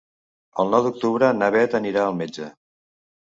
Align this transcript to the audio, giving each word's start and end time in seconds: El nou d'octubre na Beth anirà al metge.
El 0.63 0.71
nou 0.75 0.85
d'octubre 0.85 1.29
na 1.41 1.49
Beth 1.55 1.77
anirà 1.81 2.05
al 2.07 2.17
metge. 2.23 2.47